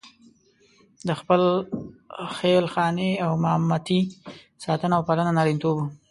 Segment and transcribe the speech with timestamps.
[1.07, 1.49] د خپلې
[2.37, 3.99] خېل خانې او مامتې
[4.63, 5.85] ساتنه او پالنه نارینتوب وو.